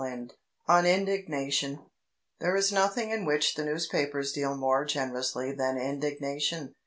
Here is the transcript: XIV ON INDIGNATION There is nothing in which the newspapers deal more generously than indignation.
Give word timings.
XIV 0.01 0.31
ON 0.67 0.87
INDIGNATION 0.87 1.85
There 2.39 2.55
is 2.55 2.71
nothing 2.71 3.11
in 3.11 3.23
which 3.23 3.53
the 3.53 3.63
newspapers 3.65 4.31
deal 4.31 4.55
more 4.57 4.83
generously 4.83 5.51
than 5.51 5.77
indignation. 5.77 6.73